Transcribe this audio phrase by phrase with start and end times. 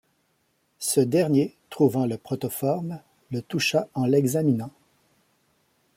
[0.79, 4.71] Ce dernier, trouvant le protoforme, le toucha en l'examinant.